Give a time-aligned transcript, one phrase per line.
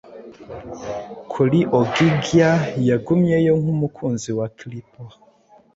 [1.31, 2.51] kuri Ogygia,
[2.89, 5.01] yagumyeyo nk'umukunzi wa Calypo.